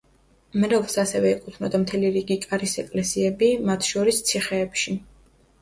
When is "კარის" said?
2.47-2.73